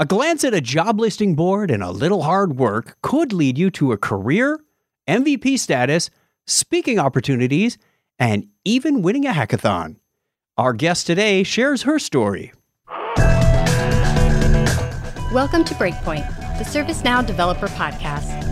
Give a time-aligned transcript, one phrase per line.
[0.00, 3.68] A glance at a job listing board and a little hard work could lead you
[3.72, 4.60] to a career,
[5.08, 6.08] MVP status,
[6.46, 7.78] speaking opportunities,
[8.16, 9.96] and even winning a hackathon.
[10.56, 12.52] Our guest today shares her story.
[15.32, 16.28] Welcome to Breakpoint,
[16.58, 18.47] the ServiceNow Developer Podcast.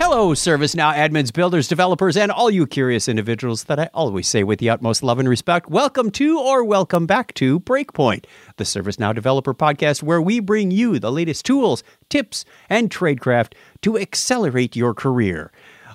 [0.00, 4.60] Hello, ServiceNow admins, builders, developers, and all you curious individuals that I always say with
[4.60, 5.68] the utmost love and respect.
[5.68, 8.24] Welcome to or welcome back to Breakpoint,
[8.58, 13.98] the ServiceNow Developer Podcast, where we bring you the latest tools, tips, and tradecraft to
[13.98, 15.50] accelerate your career.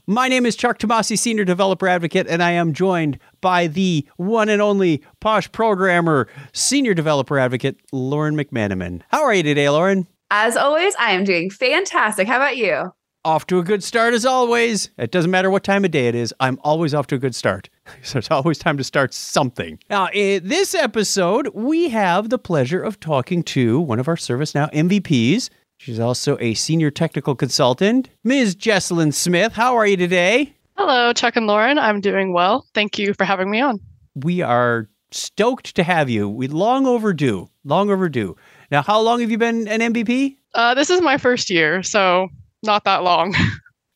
[0.05, 4.49] My name is Chuck Tomasi, Senior Developer Advocate, and I am joined by the one
[4.49, 9.01] and only Posh Programmer, Senior Developer Advocate, Lauren McManamen.
[9.07, 10.07] How are you today, Lauren?
[10.29, 12.27] As always, I am doing fantastic.
[12.27, 12.91] How about you?
[13.25, 14.89] Off to a good start as always.
[14.97, 17.35] It doesn't matter what time of day it is, I'm always off to a good
[17.35, 17.69] start.
[18.01, 19.77] So it's always time to start something.
[19.89, 24.71] Now, in this episode, we have the pleasure of talking to one of our ServiceNow
[24.73, 25.49] MVPs.
[25.77, 28.55] She's also a senior technical consultant, Ms.
[28.55, 29.53] Jesalyn Smith.
[29.53, 30.53] How are you today?
[30.77, 31.77] Hello, Chuck and Lauren.
[31.77, 32.65] I'm doing well.
[32.73, 33.79] Thank you for having me on.
[34.15, 36.27] We are stoked to have you.
[36.27, 37.49] We long overdue.
[37.63, 38.35] Long overdue.
[38.71, 40.37] Now, how long have you been an MVP?
[40.55, 42.29] Uh, this is my first year, so
[42.63, 43.35] not that long.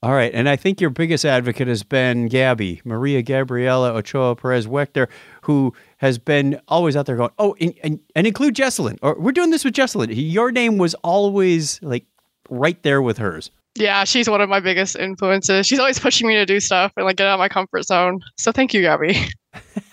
[0.04, 0.32] All right.
[0.32, 5.08] And I think your biggest advocate has been Gabby, Maria Gabriela Ochoa Perez Wechter,
[5.42, 9.00] who has been always out there going, oh, and, and, and include Jesalyn.
[9.02, 10.12] Or we're doing this with Jesalyn.
[10.14, 12.06] Your name was always like
[12.48, 13.50] right there with hers.
[13.74, 15.66] Yeah, she's one of my biggest influences.
[15.66, 18.22] She's always pushing me to do stuff and like get out of my comfort zone.
[18.38, 19.18] So thank you, Gabby.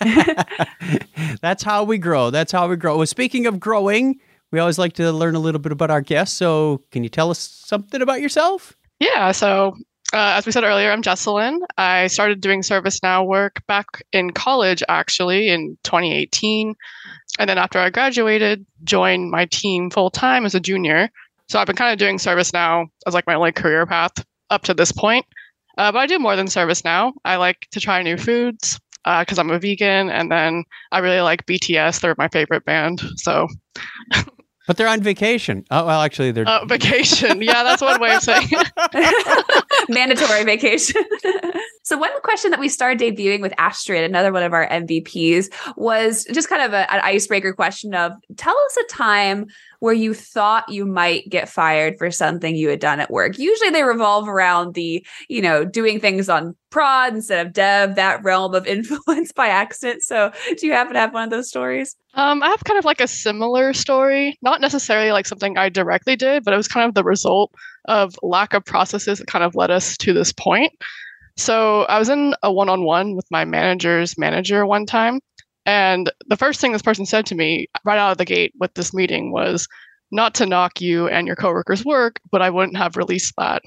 [1.41, 2.29] That's how we grow.
[2.29, 2.97] That's how we grow.
[2.97, 4.19] Well, speaking of growing,
[4.55, 6.37] we always like to learn a little bit about our guests.
[6.37, 8.73] So, can you tell us something about yourself?
[9.01, 9.33] Yeah.
[9.33, 9.75] So,
[10.13, 11.59] uh, as we said earlier, I'm Jesalyn.
[11.77, 16.73] I started doing ServiceNow work back in college, actually, in 2018.
[17.37, 21.09] And then after I graduated, joined my team full time as a junior.
[21.49, 24.13] So I've been kind of doing ServiceNow as like my only career path
[24.51, 25.25] up to this point.
[25.77, 27.11] Uh, but I do more than ServiceNow.
[27.25, 30.63] I like to try new foods because uh, I'm a vegan, and then
[30.93, 31.99] I really like BTS.
[31.99, 33.01] They're my favorite band.
[33.17, 33.49] So
[34.67, 35.65] But they're on vacation.
[35.69, 37.41] Oh well, actually, they're uh, vacation.
[37.41, 39.65] Yeah, that's one way of saying it.
[39.89, 41.03] Mandatory vacation.
[41.83, 46.25] so one question that we started debuting with Astrid, another one of our MVPs, was
[46.31, 49.45] just kind of a, an icebreaker question of tell us a time
[49.85, 53.37] where you thought you might get fired for something you had done at work.
[53.37, 58.23] Usually they revolve around the, you know, doing things on prod instead of dev, that
[58.23, 60.01] realm of influence by accident.
[60.01, 61.95] So do you happen to have one of those stories?
[62.15, 66.15] Um, I have kind of like a similar story, not necessarily like something I directly
[66.15, 67.53] did, but it was kind of the result
[67.87, 70.71] of lack of processes that kind of led us to this point.
[71.37, 75.19] So I was in a one on one with my manager's manager one time.
[75.65, 78.73] And the first thing this person said to me right out of the gate with
[78.75, 79.67] this meeting was,
[80.11, 83.63] not to knock you and your coworkers' work, but I wouldn't have released that.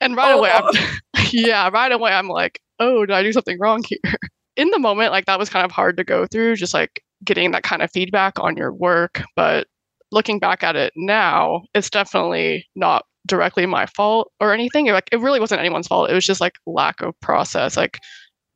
[0.00, 0.38] And right oh.
[0.38, 4.14] away, I'm, yeah, right away, I'm like, oh, did I do something wrong here?
[4.56, 7.50] In the moment, like that was kind of hard to go through, just like getting
[7.50, 9.22] that kind of feedback on your work.
[9.34, 9.66] But
[10.12, 14.86] looking back at it now, it's definitely not directly my fault or anything.
[14.86, 16.08] Like it really wasn't anyone's fault.
[16.08, 17.76] It was just like lack of process.
[17.76, 17.98] Like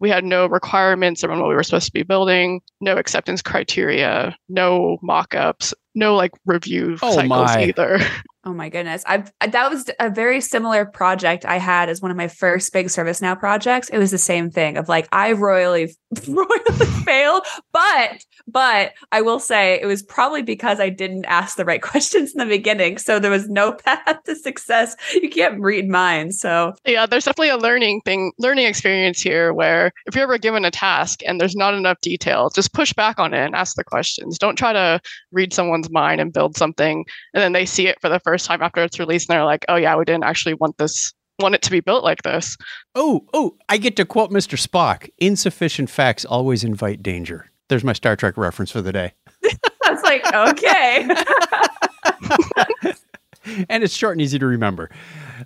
[0.00, 4.36] we had no requirements around what we were supposed to be building, no acceptance criteria,
[4.48, 7.65] no mock-ups, no like review oh cycles my.
[7.65, 7.99] either.
[8.49, 9.03] Oh my goodness.
[9.06, 12.87] I've that was a very similar project I had as one of my first big
[12.87, 13.91] ServiceNow projects.
[13.91, 15.94] It was the same thing of like I royally
[16.27, 21.65] royally failed, but but I will say it was probably because I didn't ask the
[21.66, 22.97] right questions in the beginning.
[22.97, 24.97] So there was no path to success.
[25.12, 26.41] You can't read minds.
[26.41, 30.65] So yeah, there's definitely a learning thing, learning experience here where if you're ever given
[30.65, 33.84] a task and there's not enough detail, just push back on it and ask the
[33.84, 34.38] questions.
[34.38, 35.00] Don't try to
[35.32, 38.62] read someone's mind and build something and then they see it for the first time
[38.62, 41.62] after it's released and they're like, oh yeah, we didn't actually want this want it
[41.62, 42.56] to be built like this.
[42.97, 44.59] Oh, oh, I get to quote Mr.
[44.59, 45.09] Spock.
[45.19, 47.50] Insufficient facts always invite danger.
[47.69, 49.12] There's my Star Trek reference for the day.
[49.84, 51.09] I was like, okay.
[53.69, 54.91] and it's short and easy to remember.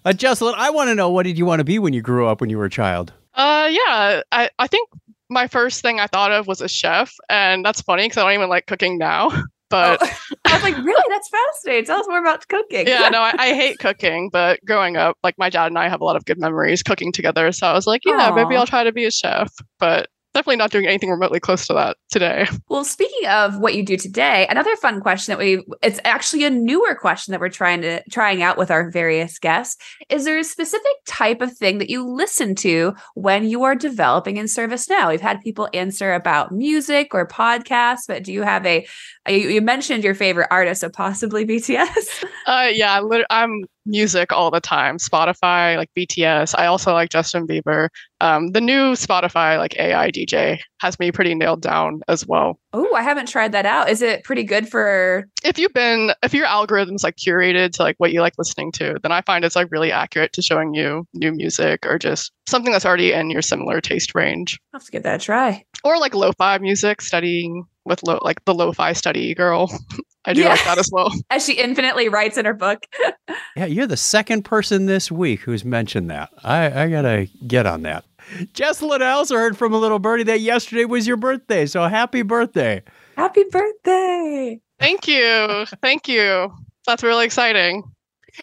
[0.03, 2.27] Uh, Jesalyn, I want to know what did you want to be when you grew
[2.27, 3.13] up when you were a child?
[3.35, 4.89] Uh, yeah, I, I think
[5.29, 8.33] my first thing I thought of was a chef, and that's funny because I don't
[8.33, 9.31] even like cooking now.
[9.73, 10.09] But oh,
[10.45, 11.05] I was like, really?
[11.09, 11.87] That's fascinating.
[11.87, 12.87] Tell us more about cooking.
[12.87, 16.03] yeah, no, I, I, hate cooking, but growing up, like my dad and I have
[16.03, 17.51] a lot of good memories cooking together.
[17.53, 18.37] So I was like, yeah, Aww.
[18.37, 19.51] maybe I'll try to be a chef.
[19.81, 22.47] But definitely not doing anything remotely close to that today.
[22.69, 26.51] Well, speaking of what you do today, another fun question that we it's actually a
[26.51, 29.83] newer question that we're trying to trying out with our various guests.
[30.09, 34.37] Is there a specific type of thing that you listen to when you are developing
[34.37, 35.09] in ServiceNow?
[35.09, 38.87] We've had people answer about music or podcasts, but do you have a
[39.29, 42.25] you, you mentioned your favorite artist, so possibly BTS?
[42.47, 43.01] Uh yeah,
[43.31, 44.99] I'm music all the time.
[44.99, 46.55] Spotify, like BTS.
[46.59, 47.89] I also like Justin Bieber.
[48.21, 52.59] Um, the new Spotify, like AI DJ, has me pretty nailed down as well.
[52.73, 53.89] Oh, I haven't tried that out.
[53.89, 55.27] Is it pretty good for?
[55.45, 58.99] If you've been, if your algorithm's like curated to like what you like listening to,
[59.03, 62.73] then I find it's like really accurate to showing you new music or just something
[62.73, 64.61] that's already in your similar taste range.
[64.73, 65.65] I'll have to give that a try.
[65.85, 69.71] Or like lo-fi music, studying with lo- like the lo-fi study girl.
[70.25, 70.51] I do yeah.
[70.51, 71.13] like that as well.
[71.31, 72.87] As she infinitely writes in her book.
[73.57, 76.31] yeah, you're the second person this week who's mentioned that.
[76.45, 78.05] I, I gotta get on that.
[78.53, 81.67] Jesalyn, I also heard from a little birdie that yesterday was your birthday.
[81.67, 82.83] So happy birthday.
[83.17, 84.61] Happy birthday.
[84.79, 85.67] Thank you.
[85.83, 86.53] Thank you.
[86.87, 87.83] That's really exciting.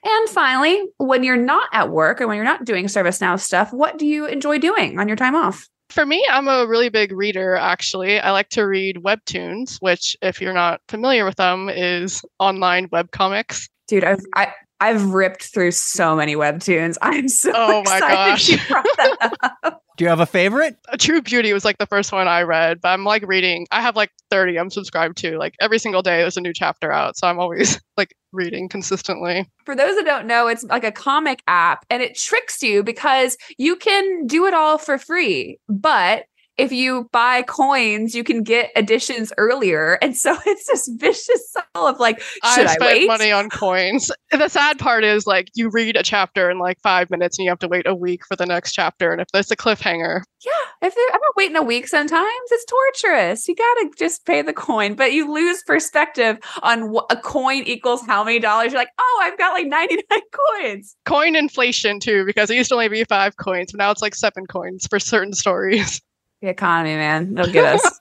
[0.03, 3.97] And finally, when you're not at work or when you're not doing ServiceNow stuff, what
[3.97, 5.67] do you enjoy doing on your time off?
[5.89, 8.19] For me, I'm a really big reader, actually.
[8.19, 13.11] I like to read webtoons, which, if you're not familiar with them, is online web
[13.11, 13.67] comics.
[13.87, 16.97] Dude, I've, I, I've ripped through so many webtoons.
[17.01, 18.49] I'm so oh my gosh.
[18.49, 19.33] you brought that
[19.63, 19.78] up.
[19.99, 20.77] Do you have a favorite?
[20.87, 23.67] A True Beauty was like the first one I read, but I'm like reading.
[23.69, 25.37] I have like 30 I'm subscribed to.
[25.37, 27.17] Like every single day there's a new chapter out.
[27.17, 29.45] So I'm always like reading consistently.
[29.65, 33.35] For those that don't know, it's like a comic app and it tricks you because
[33.57, 36.23] you can do it all for free, but
[36.59, 39.97] if you buy coins, you can get editions earlier.
[40.01, 42.21] And so it's this vicious cycle of like,
[42.53, 44.11] should I, I money on coins.
[44.31, 47.49] The sad part is like you read a chapter in like five minutes and you
[47.49, 49.11] have to wait a week for the next chapter.
[49.11, 50.21] And if there's a cliffhanger.
[50.45, 50.87] Yeah.
[50.87, 53.47] If I'm not waiting a week sometimes, it's torturous.
[53.47, 57.63] You got to just pay the coin, but you lose perspective on what a coin
[57.63, 58.71] equals how many dollars.
[58.71, 60.19] You're like, oh, I've got like 99
[60.59, 60.95] coins.
[61.05, 64.13] Coin inflation too, because it used to only be five coins, but now it's like
[64.13, 65.99] seven coins for certain stories.
[66.41, 67.37] The economy, man.
[67.37, 67.99] It'll get us.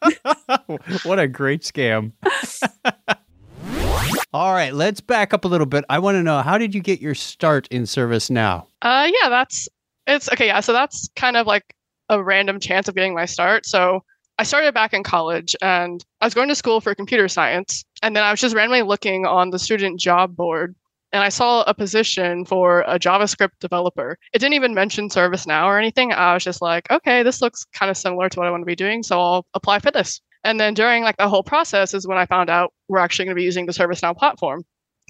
[1.05, 2.13] what a great scam.
[4.33, 5.85] All right, let's back up a little bit.
[5.89, 8.69] I want to know how did you get your start in service now?
[8.83, 9.69] Uh yeah, that's
[10.07, 10.61] it's okay, yeah.
[10.61, 11.75] So that's kind of like
[12.09, 13.67] a random chance of getting my start.
[13.67, 14.05] So
[14.39, 17.85] I started back in college and I was going to school for computer science.
[18.03, 20.77] And then I was just randomly looking on the student job board
[21.13, 24.19] and I saw a position for a JavaScript developer.
[24.33, 26.13] It didn't even mention ServiceNow or anything.
[26.13, 28.67] I was just like, okay, this looks kind of similar to what I want to
[28.67, 30.21] be doing, so I'll apply for this.
[30.45, 33.35] And then during like the whole process is when I found out we're actually going
[33.35, 34.65] to be using the ServiceNow platform.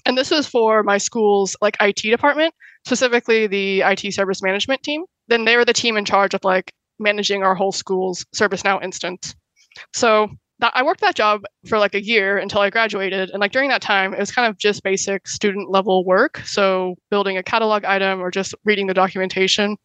[0.06, 2.54] And this was for my school's like IT department,
[2.86, 5.04] specifically the IT service management team.
[5.26, 9.34] Then they were the team in charge of like managing our whole school's ServiceNow instance.
[9.92, 10.30] So
[10.60, 13.30] that I worked that job for like a year until I graduated.
[13.30, 16.38] And like during that time, it was kind of just basic student level work.
[16.44, 19.76] So building a catalog item or just reading the documentation,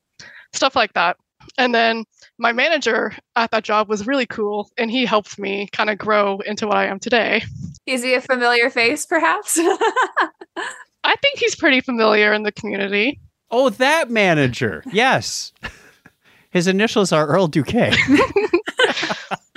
[0.54, 1.18] stuff like that.
[1.58, 2.06] And then
[2.38, 6.40] my manager at that job was really cool and he helped me kind of grow
[6.40, 7.44] into what I am today.
[7.86, 9.58] Is he a familiar face, perhaps?
[9.60, 13.20] I think he's pretty familiar in the community.
[13.52, 14.84] Oh, that manager.
[14.92, 15.52] Yes.
[16.52, 17.74] His initials are Earl Duque.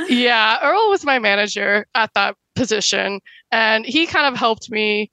[0.09, 3.21] yeah, Earl was my manager at that position,
[3.51, 5.11] and he kind of helped me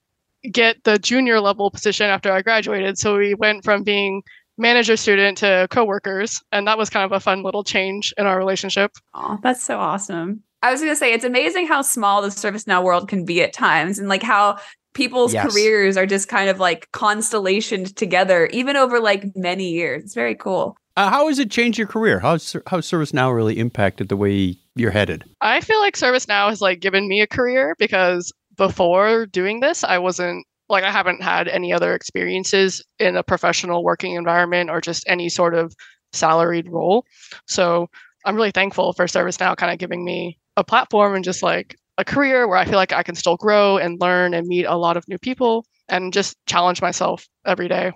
[0.51, 2.97] get the junior level position after I graduated.
[2.97, 4.24] So we went from being
[4.57, 8.38] manager student to coworkers, and that was kind of a fun little change in our
[8.38, 8.91] relationship.
[9.13, 10.44] Oh, that's so awesome.
[10.62, 13.51] I was going to say it's amazing how small the ServiceNow world can be at
[13.51, 14.59] times and like how
[14.94, 15.52] people's yes.
[15.52, 20.04] careers are just kind of like constellationed together even over like many years.
[20.04, 20.78] It's very cool.
[20.95, 22.19] Uh, how has it changed your career?
[22.19, 25.23] How's how has ServiceNow really impacted the way you're headed?
[25.42, 29.97] I feel like ServiceNow has like given me a career because before doing this, I
[29.97, 35.04] wasn't like I haven't had any other experiences in a professional working environment or just
[35.07, 35.73] any sort of
[36.14, 37.06] salaried role.
[37.47, 37.88] So
[38.26, 42.06] I'm really thankful for ServiceNow kind of giving me a platform and just like a
[42.06, 44.95] career where I feel like I can still grow and learn and meet a lot
[44.95, 47.92] of new people and just challenge myself every day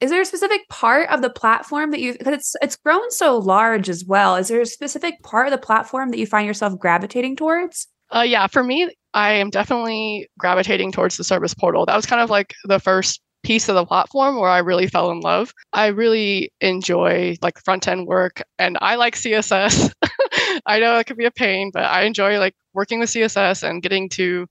[0.00, 3.38] is there a specific part of the platform that you because it's it's grown so
[3.38, 4.36] large as well.
[4.36, 7.88] Is there a specific part of the platform that you find yourself gravitating towards?
[8.14, 11.86] Uh, yeah for me i am definitely gravitating towards the service portal.
[11.86, 15.10] That was kind of like the first piece of the platform where i really fell
[15.10, 15.52] in love.
[15.72, 19.92] I really enjoy like front end work and i like css
[20.66, 23.82] i know it could be a pain but i enjoy like working with css and
[23.82, 24.46] getting to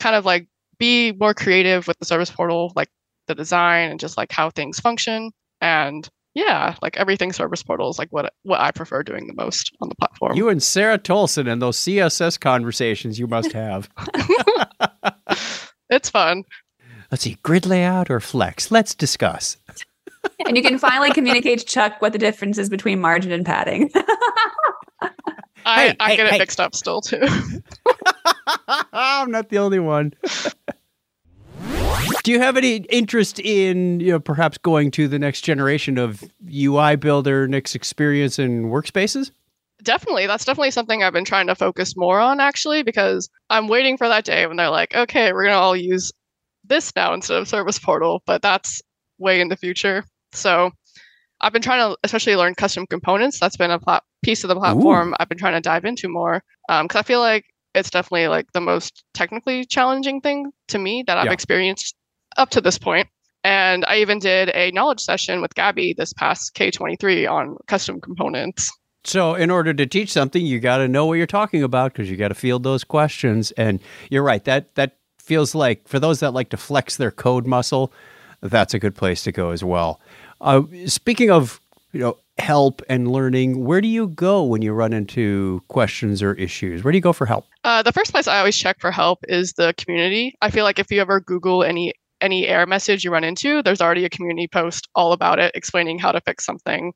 [0.00, 2.88] kind of like be more creative with the service portal like
[3.28, 5.30] the design and just like how things function.
[5.60, 9.72] And yeah, like everything service portal is like what what I prefer doing the most
[9.80, 10.36] on the platform.
[10.36, 13.88] You and Sarah Tolson and those CSS conversations you must have.
[15.90, 16.44] it's fun.
[17.10, 18.70] Let's see, grid layout or flex?
[18.70, 19.56] Let's discuss.
[20.46, 23.90] and you can finally communicate to Chuck what the difference is between margin and padding.
[25.66, 26.38] I, Hey, I hey, get it hey.
[26.38, 27.20] mixed up still too.
[28.92, 30.14] I'm not the only one.
[32.24, 36.22] Do you have any interest in, you know, perhaps going to the next generation of
[36.50, 39.30] UI builder, Next Experience and workspaces?
[39.84, 43.96] definitely, that's definitely something I've been trying to focus more on actually, because I'm waiting
[43.96, 46.10] for that day when they're like, okay, we're gonna all use
[46.64, 48.82] this now instead of service portal, but that's
[49.18, 50.04] way in the future.
[50.32, 50.72] So
[51.40, 53.38] I've been trying to especially learn custom components.
[53.38, 56.42] That's been a plat- piece of the platform I've been trying to dive into more
[56.68, 57.44] um, because I feel like
[57.74, 61.32] it's definitely like the most technically challenging thing to me that I've Yeah.
[61.32, 61.94] experienced
[62.38, 63.08] up to this point.
[63.44, 68.72] And I even did a knowledge session with Gabby this past K23 on custom components.
[69.04, 72.10] So, in order to teach something, you got to know what you're talking about because
[72.10, 73.52] you got to field those questions.
[73.52, 73.80] And
[74.10, 77.92] you're right that that feels like for those that like to flex their code muscle,
[78.40, 80.00] that's a good place to go as well.
[80.40, 81.60] Uh, speaking of
[81.92, 86.34] you know help and learning, where do you go when you run into questions or
[86.34, 86.82] issues?
[86.82, 87.46] Where do you go for help?
[87.64, 90.34] Uh, the first place I always check for help is the community.
[90.42, 93.80] I feel like if you ever Google any any error message you run into, there's
[93.80, 96.92] already a community post all about it, explaining how to fix something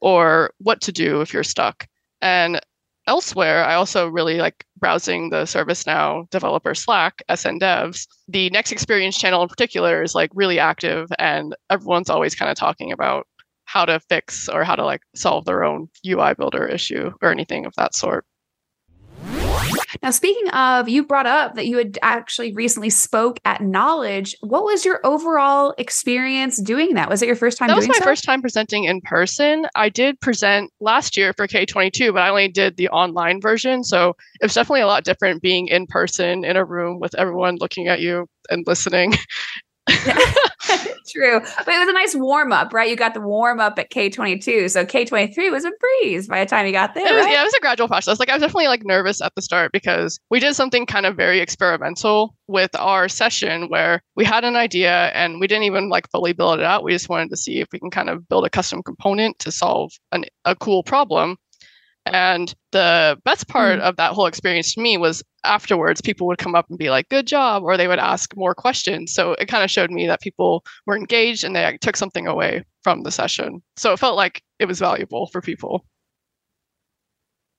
[0.00, 1.86] or what to do if you're stuck.
[2.22, 2.60] And
[3.06, 8.06] elsewhere, I also really like browsing the ServiceNow developer Slack, SN Devs.
[8.28, 12.56] The Next Experience channel in particular is like really active, and everyone's always kind of
[12.56, 13.26] talking about
[13.64, 17.66] how to fix or how to like solve their own UI builder issue or anything
[17.66, 18.24] of that sort.
[20.02, 24.36] Now, speaking of, you brought up that you had actually recently spoke at Knowledge.
[24.40, 27.08] What was your overall experience doing that?
[27.08, 28.04] Was it your first time that was my so?
[28.04, 29.66] first time presenting in person.
[29.74, 33.84] I did present last year for K22, but I only did the online version.
[33.84, 37.56] So it was definitely a lot different being in person in a room with everyone
[37.56, 39.14] looking at you and listening.
[41.10, 41.40] True.
[41.40, 42.88] But it was a nice warm up, right?
[42.88, 44.70] You got the warm up at K22.
[44.70, 47.06] So K23 was a breeze by the time you got there.
[47.06, 47.32] It was, right?
[47.32, 48.20] yeah, it was a gradual process.
[48.20, 51.16] Like I was definitely like nervous at the start because we did something kind of
[51.16, 56.08] very experimental with our session where we had an idea and we didn't even like
[56.10, 56.84] fully build it out.
[56.84, 59.50] We just wanted to see if we can kind of build a custom component to
[59.50, 61.36] solve an, a cool problem.
[62.06, 63.84] And the best part hmm.
[63.84, 67.08] of that whole experience to me was afterwards, people would come up and be like,
[67.08, 69.12] good job, or they would ask more questions.
[69.12, 72.64] So it kind of showed me that people were engaged and they took something away
[72.82, 73.62] from the session.
[73.76, 75.84] So it felt like it was valuable for people.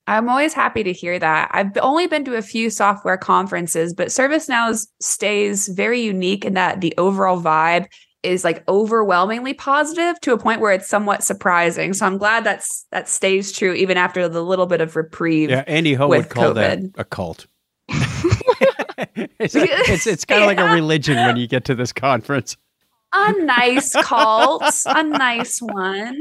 [0.08, 1.48] I'm always happy to hear that.
[1.52, 6.80] I've only been to a few software conferences, but ServiceNow stays very unique in that
[6.80, 7.86] the overall vibe
[8.22, 11.92] is like overwhelmingly positive to a point where it's somewhat surprising.
[11.92, 15.50] So I'm glad that's that stays true even after the little bit of reprieve.
[15.50, 16.54] Yeah, Andy Ho would call COVID.
[16.94, 17.46] that a cult.
[19.38, 22.56] it's, it's it's kind of like a religion when you get to this conference.
[23.14, 26.18] A nice cult, a nice one.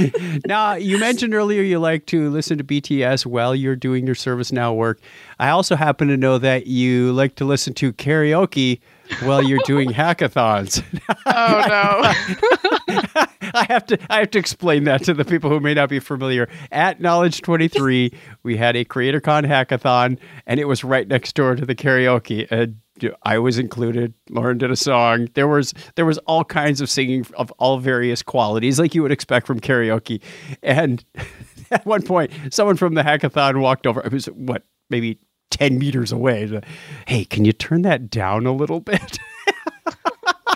[0.46, 4.76] now, you mentioned earlier you like to listen to BTS while you're doing your ServiceNow
[4.76, 5.00] work.
[5.38, 8.80] I also happen to know that you like to listen to karaoke
[9.22, 10.82] while you're doing hackathons.
[11.26, 13.24] Oh no.
[13.54, 16.00] I have to I have to explain that to the people who may not be
[16.00, 16.48] familiar.
[16.72, 21.64] At Knowledge 23, we had a CreatorCon hackathon and it was right next door to
[21.64, 22.80] the karaoke uh, and
[23.24, 24.14] I was included.
[24.30, 25.28] Lauren did a song.
[25.34, 29.12] There was there was all kinds of singing of all various qualities like you would
[29.12, 30.22] expect from karaoke.
[30.62, 31.04] And
[31.70, 34.00] at one point, someone from the hackathon walked over.
[34.00, 35.18] It was what, maybe
[35.50, 36.60] 10 meters away.
[37.06, 39.18] Hey, can you turn that down a little bit?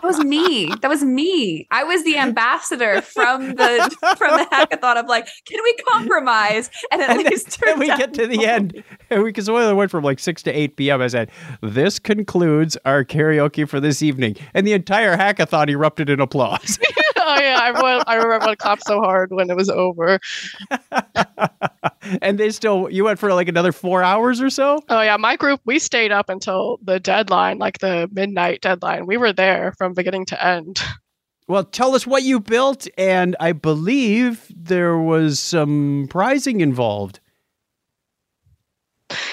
[0.01, 0.73] That was me.
[0.81, 1.67] That was me.
[1.71, 6.71] I was the ambassador from the from the hackathon of like, can we compromise?
[6.93, 9.49] And at and then, least turn then we get to the end and we because
[9.49, 11.31] it went from like 6 to 8 p.m i said
[11.63, 16.79] this concludes our karaoke for this evening and the entire hackathon erupted in applause
[17.29, 17.69] oh yeah, I,
[18.17, 20.19] remember- I clapped so hard when it was over.
[22.23, 25.37] and they still you went for like another four hours or so Oh yeah, my
[25.37, 29.07] group we stayed up until the deadline, like the midnight deadline.
[29.07, 30.81] We were there from beginning to end.
[31.49, 37.21] well tell us what you built and i believe there was some prizing involved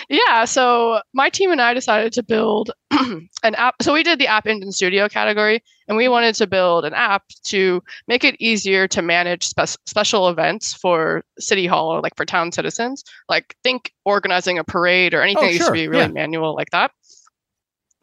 [0.09, 2.71] Yeah, so my team and I decided to build
[3.43, 3.75] an app.
[3.81, 7.23] So we did the app engine studio category, and we wanted to build an app
[7.45, 12.25] to make it easier to manage spe- special events for City Hall or like for
[12.25, 13.03] town citizens.
[13.29, 16.07] Like think organizing a parade or anything Oh, that used to be really yeah.
[16.09, 16.91] manual like that.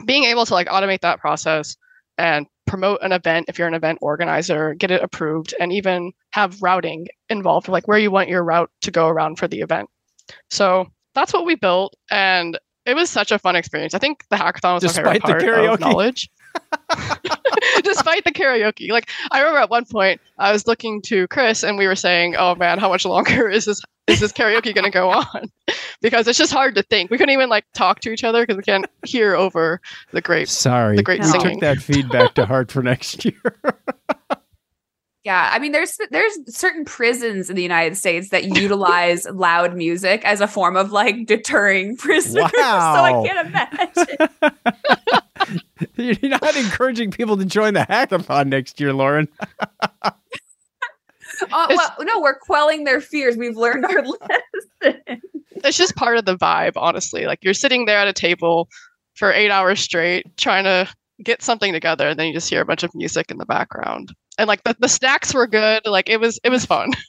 [0.04, 1.76] Being able to like automate that process
[2.18, 6.60] and promote an event if you're an event organizer, get it approved, and even have
[6.62, 9.88] routing involved, like where you want your route to go around for the event.
[10.50, 13.94] So that's what we built, and it was such a fun experience.
[13.94, 15.74] I think the hackathon was Despite my favorite the part karaoke.
[15.74, 16.30] of knowledge.
[17.84, 21.78] Despite the karaoke, like I remember at one point I was looking to Chris and
[21.78, 24.90] we were saying, "Oh man, how much longer is this is this karaoke going to
[24.90, 25.50] go on?"
[26.02, 27.10] because it's just hard to think.
[27.10, 29.80] We couldn't even like talk to each other because we can't hear over
[30.12, 31.26] the great Sorry, the great No.
[31.26, 31.50] we singing.
[31.52, 33.40] took that feedback to heart for next year.
[35.24, 40.24] Yeah, I mean, there's there's certain prisons in the United States that utilize loud music
[40.24, 42.50] as a form of like deterring prisoners.
[42.56, 42.94] Wow.
[42.94, 45.22] so I can't imagine.
[46.20, 49.28] You're not encouraging people to join the hackathon next year, Lauren.
[51.50, 53.36] Uh, well, no, we're quelling their fears.
[53.36, 55.02] We've learned our lesson.
[55.64, 57.26] it's just part of the vibe, honestly.
[57.26, 58.68] Like you're sitting there at a table
[59.14, 60.86] for eight hours straight trying to
[61.22, 64.12] get something together, and then you just hear a bunch of music in the background.
[64.38, 65.82] And like the, the snacks were good.
[65.86, 66.92] Like it was it was fun.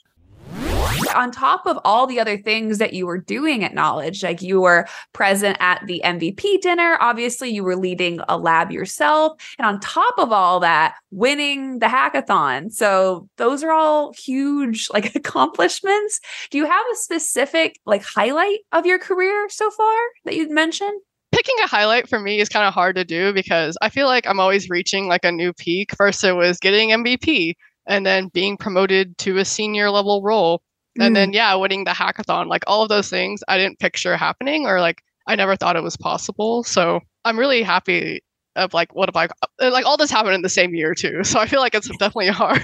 [1.14, 4.60] on top of all the other things that you were doing at Knowledge, like you
[4.60, 9.32] were present at the MVP dinner, obviously, you were leading a lab yourself.
[9.58, 12.72] And on top of all that, winning the hackathon.
[12.72, 16.20] So those are all huge like accomplishments.
[16.50, 21.00] Do you have a specific like highlight of your career so far that you'd mention?
[21.34, 24.26] Picking a highlight for me is kind of hard to do because I feel like
[24.26, 25.90] I'm always reaching like a new peak.
[25.96, 27.54] First, it was getting MVP
[27.86, 30.62] and then being promoted to a senior level role.
[31.00, 34.64] And then, yeah, winning the hackathon, like all of those things I didn't picture happening
[34.64, 36.62] or like I never thought it was possible.
[36.62, 38.22] So I'm really happy
[38.54, 41.24] of like, what if I, uh, like all this happened in the same year too.
[41.24, 42.62] So I feel like it's definitely hard.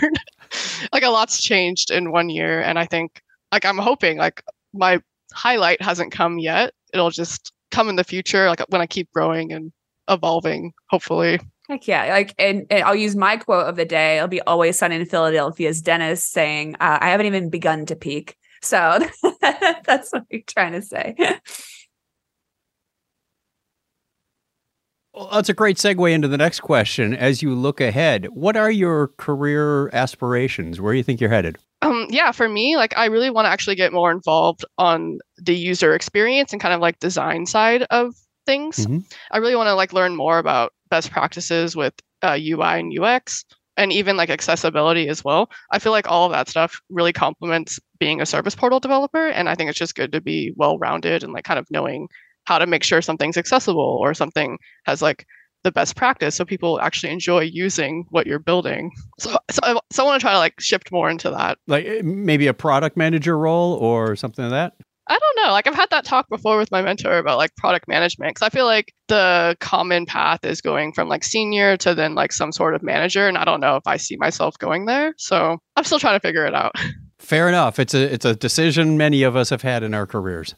[0.92, 2.60] like a lot's changed in one year.
[2.60, 5.00] And I think, like, I'm hoping like my
[5.32, 6.72] highlight hasn't come yet.
[6.92, 9.72] It'll just come in the future, like when I keep growing and
[10.08, 11.40] evolving, hopefully.
[11.68, 12.06] Heck yeah.
[12.06, 14.16] Like, and, and I'll use my quote of the day.
[14.16, 18.36] It'll be always sunny in Philadelphia's Dennis saying, uh, I haven't even begun to peak.
[18.62, 18.98] So
[19.40, 21.14] that's what you're trying to say.
[25.14, 27.14] Well, that's a great segue into the next question.
[27.14, 30.80] As you look ahead, what are your career aspirations?
[30.80, 31.58] Where do you think you're headed?
[31.82, 35.54] Um, yeah, for me, like I really want to actually get more involved on the
[35.54, 38.14] user experience and kind of like design side of
[38.46, 38.86] things.
[38.86, 39.04] Mhm.
[39.32, 43.44] I really want to like learn more about best practices with uh, UI and UX
[43.76, 45.50] and even like accessibility as well.
[45.72, 49.48] I feel like all of that stuff really complements being a service portal developer, and
[49.48, 52.08] I think it's just good to be well rounded and like kind of knowing
[52.44, 55.26] how to make sure something's accessible or something has like
[55.62, 58.90] the best practice so people actually enjoy using what you're building.
[59.18, 61.58] So, so I, so I want to try to like shift more into that.
[61.66, 64.72] Like eh, maybe a product manager role or something like that?
[65.10, 65.52] I don't know.
[65.52, 68.48] Like I've had that talk before with my mentor about like product management because I
[68.48, 72.76] feel like the common path is going from like senior to then like some sort
[72.76, 75.14] of manager, and I don't know if I see myself going there.
[75.18, 76.76] So I'm still trying to figure it out.
[77.18, 77.80] Fair enough.
[77.80, 80.54] It's a it's a decision many of us have had in our careers.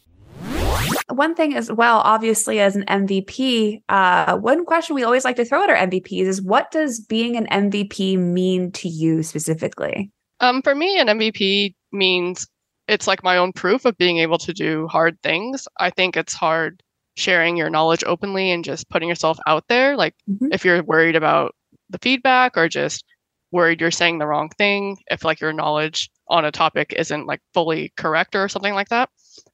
[1.12, 5.44] One thing as well, obviously, as an MVP, uh, one question we always like to
[5.44, 10.10] throw at our MVPs is what does being an MVP mean to you specifically?
[10.40, 12.46] Um, for me, an MVP means
[12.88, 15.68] it's like my own proof of being able to do hard things.
[15.78, 16.82] I think it's hard
[17.16, 19.96] sharing your knowledge openly and just putting yourself out there.
[19.96, 20.48] Like Mhm.
[20.52, 21.54] if you're worried about
[21.90, 23.04] the feedback or just
[23.52, 27.40] worried you're saying the wrong thing, if like your knowledge on a topic isn't like
[27.52, 29.08] fully correct or something like that.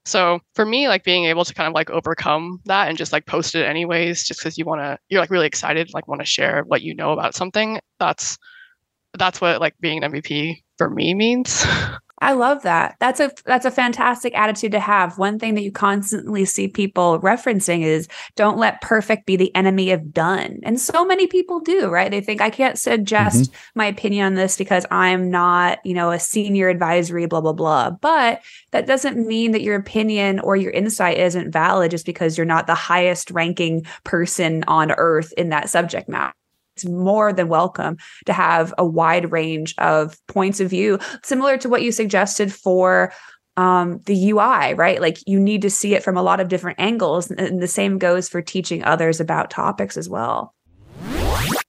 [0.04, 3.26] So for me, like being able to kind of like overcome that and just like
[3.26, 6.26] post it anyways, just because you want to, you're like really excited, like want to
[6.26, 7.80] share what you know about something.
[7.98, 8.38] That's
[9.18, 11.64] that's what like being an MVP for me means.
[12.20, 12.96] I love that.
[12.98, 15.18] That's a that's a fantastic attitude to have.
[15.18, 19.92] One thing that you constantly see people referencing is don't let perfect be the enemy
[19.92, 20.58] of done.
[20.64, 22.10] And so many people do, right?
[22.10, 23.78] They think I can't suggest mm-hmm.
[23.78, 27.90] my opinion on this because I'm not, you know, a senior advisory blah blah blah.
[27.90, 32.44] But that doesn't mean that your opinion or your insight isn't valid just because you're
[32.44, 36.34] not the highest ranking person on earth in that subject matter
[36.78, 41.68] it's more than welcome to have a wide range of points of view, similar to
[41.68, 43.12] what you suggested for
[43.56, 45.00] um, the UI, right?
[45.00, 47.30] Like you need to see it from a lot of different angles.
[47.32, 50.54] And the same goes for teaching others about topics as well.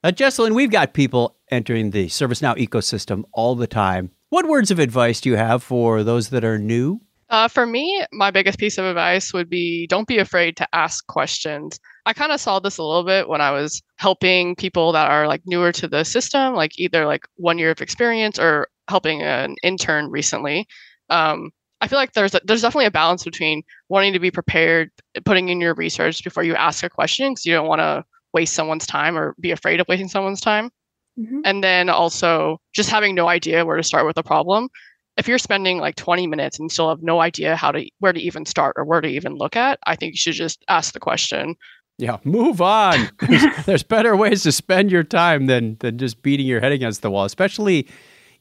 [0.03, 4.11] Uh, Jesalyn, we've got people entering the ServiceNow ecosystem all the time.
[4.29, 7.01] What words of advice do you have for those that are new?
[7.29, 11.05] Uh, for me, my biggest piece of advice would be don't be afraid to ask
[11.07, 11.79] questions.
[12.05, 15.27] I kind of saw this a little bit when I was helping people that are
[15.27, 19.55] like newer to the system, like either like one year of experience or helping an
[19.61, 20.67] intern recently.
[21.09, 24.89] Um, I feel like there's a, there's definitely a balance between wanting to be prepared,
[25.23, 28.53] putting in your research before you ask a question because you don't want to waste
[28.53, 30.71] someone's time or be afraid of wasting someone's time.
[31.17, 31.41] Mm-hmm.
[31.45, 34.69] And then also just having no idea where to start with a problem.
[35.19, 38.19] If you're spending like 20 minutes and still have no idea how to where to
[38.19, 40.99] even start or where to even look at, I think you should just ask the
[40.99, 41.55] question.
[41.97, 43.09] Yeah, move on.
[43.27, 47.01] there's, there's better ways to spend your time than than just beating your head against
[47.01, 47.87] the wall, especially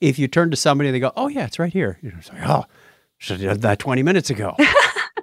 [0.00, 2.48] if you turn to somebody and they go, "Oh yeah, it's right here." You're like,
[2.48, 2.64] "Oh,
[3.18, 4.54] should have done that 20 minutes ago."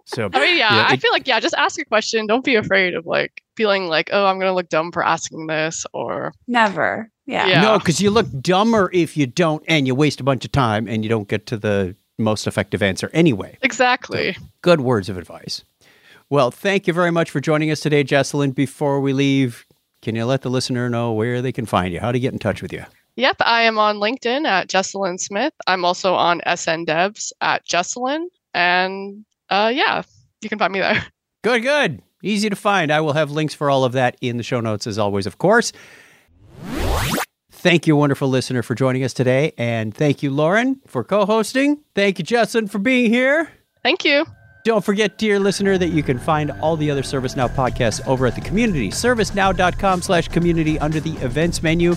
[0.07, 2.27] So I mean, yeah, yeah it, I feel like yeah, just ask a question.
[2.27, 5.85] Don't be afraid of like feeling like, oh, I'm gonna look dumb for asking this
[5.93, 7.09] or never.
[7.25, 7.47] Yeah.
[7.47, 7.61] yeah.
[7.61, 10.87] No, because you look dumber if you don't, and you waste a bunch of time,
[10.87, 13.57] and you don't get to the most effective answer anyway.
[13.61, 14.33] Exactly.
[14.33, 15.63] So, good words of advice.
[16.29, 18.53] Well, thank you very much for joining us today, Jesalyn.
[18.53, 19.65] Before we leave,
[20.01, 22.39] can you let the listener know where they can find you, how to get in
[22.39, 22.83] touch with you?
[23.15, 25.53] Yep, I am on LinkedIn at Jesalyn Smith.
[25.67, 30.03] I'm also on SN Devs at Jesalyn, and uh, yeah,
[30.41, 31.05] you can find me there.
[31.43, 32.01] Good, good.
[32.23, 32.91] Easy to find.
[32.91, 35.37] I will have links for all of that in the show notes as always, of
[35.37, 35.71] course.
[37.65, 39.51] Thank you, wonderful listener, for joining us today.
[39.57, 41.79] And thank you, Lauren, for co hosting.
[41.95, 43.49] Thank you, Justin, for being here.
[43.81, 44.23] Thank you.
[44.65, 48.35] Don't forget, dear listener, that you can find all the other ServiceNow podcasts over at
[48.35, 51.95] the community, servicenow.com slash community under the events menu.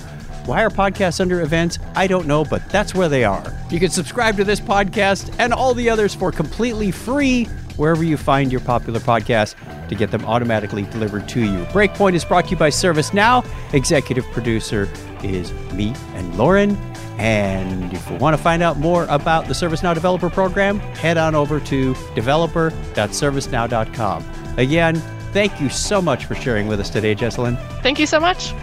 [0.49, 1.79] Why are podcasts under events?
[1.95, 3.53] I don't know, but that's where they are.
[3.69, 7.45] You can subscribe to this podcast and all the others for completely free
[7.77, 9.57] wherever you find your popular podcast
[9.89, 11.67] to get them automatically delivered to you.
[11.67, 13.45] Breakpoint is brought to you by ServiceNow.
[13.75, 14.89] Executive producer
[15.23, 16.79] is me and Lauren.
[17.19, 21.35] And if you want to find out more about the ServiceNow Developer Program, head on
[21.35, 24.25] over to developer.servicenow.com.
[24.57, 24.95] Again,
[25.35, 27.59] thank you so much for sharing with us today, Jesalyn.
[27.83, 28.55] Thank you so much.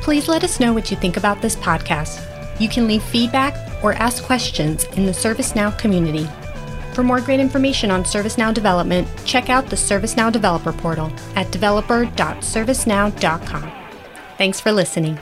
[0.00, 2.24] Please let us know what you think about this podcast.
[2.60, 6.28] You can leave feedback or ask questions in the ServiceNow community.
[6.94, 13.72] For more great information on ServiceNow development, check out the ServiceNow Developer Portal at developer.servicenow.com.
[14.36, 15.18] Thanks for listening.